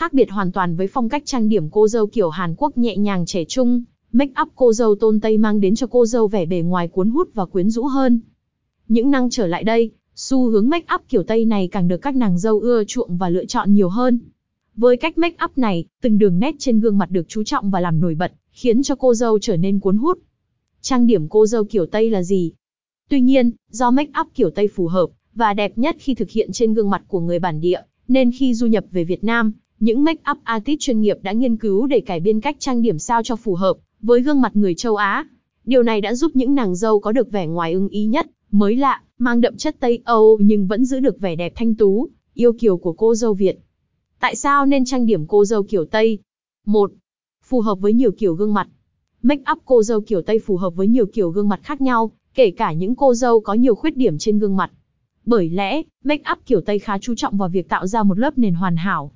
Khác 0.00 0.12
biệt 0.12 0.30
hoàn 0.30 0.52
toàn 0.52 0.76
với 0.76 0.86
phong 0.86 1.08
cách 1.08 1.22
trang 1.26 1.48
điểm 1.48 1.68
cô 1.70 1.88
dâu 1.88 2.06
kiểu 2.06 2.30
Hàn 2.30 2.54
Quốc 2.58 2.78
nhẹ 2.78 2.96
nhàng 2.96 3.26
trẻ 3.26 3.44
trung, 3.44 3.82
make 4.12 4.32
up 4.42 4.48
cô 4.54 4.72
dâu 4.72 4.94
tôn 4.94 5.20
Tây 5.20 5.38
mang 5.38 5.60
đến 5.60 5.74
cho 5.74 5.86
cô 5.86 6.06
dâu 6.06 6.28
vẻ 6.28 6.46
bề 6.46 6.60
ngoài 6.60 6.88
cuốn 6.88 7.10
hút 7.10 7.28
và 7.34 7.44
quyến 7.44 7.70
rũ 7.70 7.84
hơn. 7.84 8.20
Những 8.88 9.10
năm 9.10 9.30
trở 9.30 9.46
lại 9.46 9.64
đây, 9.64 9.90
xu 10.14 10.50
hướng 10.50 10.68
make 10.68 10.94
up 10.94 11.00
kiểu 11.08 11.22
Tây 11.22 11.44
này 11.44 11.68
càng 11.68 11.88
được 11.88 11.96
các 11.96 12.16
nàng 12.16 12.38
dâu 12.38 12.60
ưa 12.60 12.84
chuộng 12.84 13.16
và 13.16 13.28
lựa 13.28 13.44
chọn 13.44 13.74
nhiều 13.74 13.88
hơn. 13.88 14.18
Với 14.76 14.96
cách 14.96 15.18
make 15.18 15.44
up 15.44 15.58
này, 15.58 15.84
từng 16.02 16.18
đường 16.18 16.38
nét 16.38 16.54
trên 16.58 16.80
gương 16.80 16.98
mặt 16.98 17.10
được 17.10 17.28
chú 17.28 17.42
trọng 17.44 17.70
và 17.70 17.80
làm 17.80 18.00
nổi 18.00 18.14
bật, 18.14 18.32
khiến 18.52 18.82
cho 18.82 18.94
cô 18.94 19.14
dâu 19.14 19.38
trở 19.38 19.56
nên 19.56 19.80
cuốn 19.80 19.96
hút. 19.96 20.18
Trang 20.80 21.06
điểm 21.06 21.28
cô 21.28 21.46
dâu 21.46 21.64
kiểu 21.64 21.86
Tây 21.86 22.10
là 22.10 22.22
gì? 22.22 22.52
Tuy 23.08 23.20
nhiên, 23.20 23.50
do 23.70 23.90
make 23.90 24.12
up 24.20 24.26
kiểu 24.34 24.50
Tây 24.50 24.68
phù 24.68 24.86
hợp 24.86 25.06
và 25.34 25.54
đẹp 25.54 25.78
nhất 25.78 25.96
khi 25.98 26.14
thực 26.14 26.30
hiện 26.30 26.52
trên 26.52 26.74
gương 26.74 26.90
mặt 26.90 27.02
của 27.08 27.20
người 27.20 27.38
bản 27.38 27.60
địa, 27.60 27.80
nên 28.08 28.30
khi 28.32 28.54
du 28.54 28.66
nhập 28.66 28.84
về 28.90 29.04
Việt 29.04 29.24
Nam, 29.24 29.52
những 29.80 30.04
make 30.04 30.22
up 30.30 30.38
artist 30.44 30.80
chuyên 30.80 31.00
nghiệp 31.00 31.18
đã 31.22 31.32
nghiên 31.32 31.56
cứu 31.56 31.86
để 31.86 32.00
cải 32.00 32.20
biên 32.20 32.40
cách 32.40 32.56
trang 32.58 32.82
điểm 32.82 32.98
sao 32.98 33.22
cho 33.22 33.36
phù 33.36 33.54
hợp 33.54 33.76
với 34.02 34.20
gương 34.20 34.40
mặt 34.40 34.56
người 34.56 34.74
châu 34.74 34.96
Á. 34.96 35.26
Điều 35.64 35.82
này 35.82 36.00
đã 36.00 36.14
giúp 36.14 36.30
những 36.34 36.54
nàng 36.54 36.74
dâu 36.74 37.00
có 37.00 37.12
được 37.12 37.32
vẻ 37.32 37.46
ngoài 37.46 37.72
ưng 37.72 37.88
ý 37.88 38.04
nhất, 38.04 38.26
mới 38.50 38.76
lạ, 38.76 39.02
mang 39.18 39.40
đậm 39.40 39.56
chất 39.56 39.76
Tây 39.80 40.02
Âu 40.04 40.38
nhưng 40.40 40.66
vẫn 40.66 40.84
giữ 40.84 41.00
được 41.00 41.20
vẻ 41.20 41.36
đẹp 41.36 41.52
thanh 41.56 41.74
tú, 41.74 42.08
yêu 42.34 42.52
kiều 42.52 42.76
của 42.76 42.92
cô 42.92 43.14
dâu 43.14 43.34
Việt. 43.34 43.58
Tại 44.20 44.36
sao 44.36 44.66
nên 44.66 44.84
trang 44.84 45.06
điểm 45.06 45.26
cô 45.26 45.44
dâu 45.44 45.62
kiểu 45.62 45.84
Tây? 45.84 46.18
1. 46.66 46.92
Phù 47.44 47.60
hợp 47.60 47.80
với 47.80 47.92
nhiều 47.92 48.10
kiểu 48.12 48.34
gương 48.34 48.54
mặt. 48.54 48.68
Make 49.22 49.42
up 49.52 49.58
cô 49.64 49.82
dâu 49.82 50.00
kiểu 50.00 50.22
Tây 50.22 50.38
phù 50.38 50.56
hợp 50.56 50.70
với 50.70 50.86
nhiều 50.86 51.06
kiểu 51.06 51.30
gương 51.30 51.48
mặt 51.48 51.60
khác 51.62 51.80
nhau, 51.80 52.10
kể 52.34 52.50
cả 52.50 52.72
những 52.72 52.94
cô 52.94 53.14
dâu 53.14 53.40
có 53.40 53.54
nhiều 53.54 53.74
khuyết 53.74 53.96
điểm 53.96 54.18
trên 54.18 54.38
gương 54.38 54.56
mặt. 54.56 54.70
Bởi 55.26 55.50
lẽ, 55.50 55.82
make 56.04 56.24
up 56.32 56.38
kiểu 56.46 56.60
Tây 56.60 56.78
khá 56.78 56.98
chú 56.98 57.14
trọng 57.14 57.36
vào 57.36 57.48
việc 57.48 57.68
tạo 57.68 57.86
ra 57.86 58.02
một 58.02 58.18
lớp 58.18 58.38
nền 58.38 58.54
hoàn 58.54 58.76
hảo. 58.76 59.12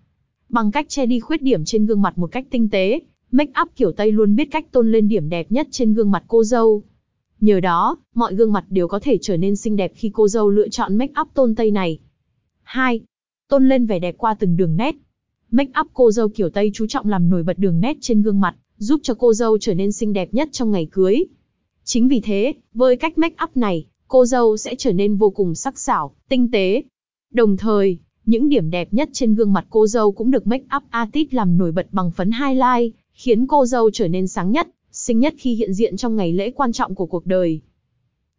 Bằng 0.48 0.70
cách 0.70 0.88
che 0.88 1.06
đi 1.06 1.20
khuyết 1.20 1.42
điểm 1.42 1.64
trên 1.64 1.86
gương 1.86 2.02
mặt 2.02 2.18
một 2.18 2.32
cách 2.32 2.46
tinh 2.50 2.68
tế, 2.68 3.00
make 3.30 3.52
up 3.62 3.68
kiểu 3.76 3.92
Tây 3.92 4.12
luôn 4.12 4.36
biết 4.36 4.48
cách 4.50 4.72
tôn 4.72 4.92
lên 4.92 5.08
điểm 5.08 5.28
đẹp 5.28 5.52
nhất 5.52 5.68
trên 5.70 5.94
gương 5.94 6.10
mặt 6.10 6.24
cô 6.28 6.44
dâu. 6.44 6.82
Nhờ 7.40 7.60
đó, 7.60 7.96
mọi 8.14 8.34
gương 8.34 8.52
mặt 8.52 8.64
đều 8.70 8.88
có 8.88 9.00
thể 9.00 9.18
trở 9.22 9.36
nên 9.36 9.56
xinh 9.56 9.76
đẹp 9.76 9.92
khi 9.94 10.10
cô 10.14 10.28
dâu 10.28 10.50
lựa 10.50 10.68
chọn 10.68 10.96
make 10.96 11.20
up 11.20 11.28
tôn 11.34 11.54
Tây 11.54 11.70
này. 11.70 11.98
2. 12.62 13.00
Tôn 13.48 13.68
lên 13.68 13.86
vẻ 13.86 13.98
đẹp 13.98 14.14
qua 14.18 14.34
từng 14.34 14.56
đường 14.56 14.76
nét. 14.76 14.94
Make 15.50 15.72
up 15.80 15.86
cô 15.94 16.10
dâu 16.10 16.28
kiểu 16.28 16.50
Tây 16.50 16.70
chú 16.74 16.86
trọng 16.86 17.08
làm 17.08 17.30
nổi 17.30 17.42
bật 17.42 17.58
đường 17.58 17.80
nét 17.80 17.96
trên 18.00 18.22
gương 18.22 18.40
mặt, 18.40 18.56
giúp 18.76 19.00
cho 19.02 19.14
cô 19.14 19.32
dâu 19.32 19.58
trở 19.58 19.74
nên 19.74 19.92
xinh 19.92 20.12
đẹp 20.12 20.34
nhất 20.34 20.48
trong 20.52 20.70
ngày 20.70 20.88
cưới. 20.92 21.24
Chính 21.84 22.08
vì 22.08 22.20
thế, 22.20 22.52
với 22.74 22.96
cách 22.96 23.18
make 23.18 23.44
up 23.44 23.56
này, 23.56 23.86
cô 24.08 24.26
dâu 24.26 24.56
sẽ 24.56 24.74
trở 24.78 24.92
nên 24.92 25.16
vô 25.16 25.30
cùng 25.30 25.54
sắc 25.54 25.78
sảo, 25.78 26.14
tinh 26.28 26.50
tế. 26.50 26.82
Đồng 27.32 27.56
thời, 27.56 27.98
những 28.26 28.48
điểm 28.48 28.70
đẹp 28.70 28.88
nhất 28.90 29.08
trên 29.12 29.34
gương 29.34 29.52
mặt 29.52 29.66
cô 29.70 29.86
dâu 29.86 30.12
cũng 30.12 30.30
được 30.30 30.46
make 30.46 30.64
up 30.76 30.82
artist 30.90 31.34
làm 31.34 31.58
nổi 31.58 31.72
bật 31.72 31.86
bằng 31.92 32.10
phấn 32.10 32.30
highlight, 32.30 32.94
khiến 33.12 33.46
cô 33.46 33.66
dâu 33.66 33.90
trở 33.90 34.08
nên 34.08 34.28
sáng 34.28 34.50
nhất, 34.50 34.68
xinh 34.90 35.18
nhất 35.18 35.34
khi 35.38 35.54
hiện 35.54 35.74
diện 35.74 35.96
trong 35.96 36.16
ngày 36.16 36.32
lễ 36.32 36.50
quan 36.50 36.72
trọng 36.72 36.94
của 36.94 37.06
cuộc 37.06 37.26
đời. 37.26 37.60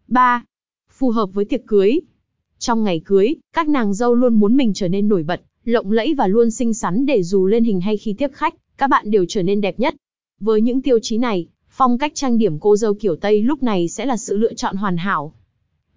3. 0.07 0.43
Phù 0.91 1.09
hợp 1.09 1.29
với 1.33 1.45
tiệc 1.45 1.61
cưới. 1.67 1.99
Trong 2.59 2.83
ngày 2.83 3.01
cưới, 3.05 3.35
các 3.53 3.69
nàng 3.69 3.93
dâu 3.93 4.15
luôn 4.15 4.33
muốn 4.33 4.57
mình 4.57 4.73
trở 4.73 4.87
nên 4.87 5.07
nổi 5.07 5.23
bật, 5.23 5.41
lộng 5.65 5.91
lẫy 5.91 6.13
và 6.13 6.27
luôn 6.27 6.51
xinh 6.51 6.73
xắn 6.73 7.05
để 7.05 7.23
dù 7.23 7.45
lên 7.45 7.63
hình 7.63 7.81
hay 7.81 7.97
khi 7.97 8.13
tiếp 8.13 8.31
khách, 8.33 8.55
các 8.77 8.89
bạn 8.89 9.11
đều 9.11 9.25
trở 9.29 9.43
nên 9.43 9.61
đẹp 9.61 9.79
nhất. 9.79 9.95
Với 10.39 10.61
những 10.61 10.81
tiêu 10.81 10.99
chí 11.01 11.17
này, 11.17 11.47
phong 11.69 11.97
cách 11.97 12.11
trang 12.15 12.37
điểm 12.37 12.59
cô 12.59 12.77
dâu 12.77 12.93
kiểu 12.93 13.15
Tây 13.15 13.41
lúc 13.41 13.63
này 13.63 13.87
sẽ 13.87 14.05
là 14.05 14.17
sự 14.17 14.37
lựa 14.37 14.53
chọn 14.53 14.75
hoàn 14.75 14.97
hảo. 14.97 15.33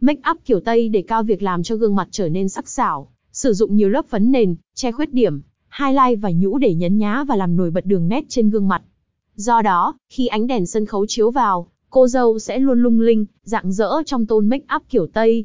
Make 0.00 0.20
up 0.30 0.36
kiểu 0.44 0.60
Tây 0.60 0.88
để 0.88 1.02
cao 1.02 1.22
việc 1.22 1.42
làm 1.42 1.62
cho 1.62 1.76
gương 1.76 1.96
mặt 1.96 2.08
trở 2.10 2.28
nên 2.28 2.48
sắc 2.48 2.68
sảo, 2.68 3.10
sử 3.38 3.52
dụng 3.52 3.76
nhiều 3.76 3.88
lớp 3.88 4.06
phấn 4.06 4.32
nền, 4.32 4.56
che 4.74 4.92
khuyết 4.92 5.12
điểm, 5.12 5.40
highlight 5.78 6.22
và 6.22 6.30
nhũ 6.30 6.58
để 6.58 6.74
nhấn 6.74 6.98
nhá 6.98 7.24
và 7.24 7.36
làm 7.36 7.56
nổi 7.56 7.70
bật 7.70 7.86
đường 7.86 8.08
nét 8.08 8.24
trên 8.28 8.50
gương 8.50 8.68
mặt. 8.68 8.82
Do 9.34 9.62
đó, 9.62 9.96
khi 10.08 10.26
ánh 10.26 10.46
đèn 10.46 10.66
sân 10.66 10.86
khấu 10.86 11.06
chiếu 11.06 11.30
vào, 11.30 11.66
cô 11.90 12.08
dâu 12.08 12.38
sẽ 12.38 12.58
luôn 12.58 12.82
lung 12.82 13.00
linh, 13.00 13.26
rạng 13.42 13.72
rỡ 13.72 14.02
trong 14.06 14.26
tôn 14.26 14.46
make 14.46 14.64
up 14.76 14.82
kiểu 14.88 15.06
Tây. 15.06 15.44